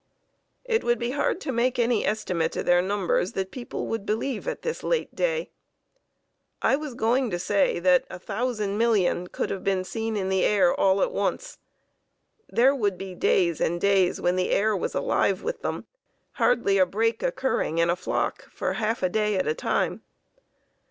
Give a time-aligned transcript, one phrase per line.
[0.65, 4.47] It would be hard to make any estimate of their numbers that people would believe
[4.47, 5.51] at this late day.
[6.59, 10.43] I was going to say that a thousand million could have been seen in the
[10.43, 11.59] air all at once.
[12.49, 15.85] There would be days and days when the air was alive with them,
[16.31, 20.01] hardly a break occurring in a flock for half a day at a time.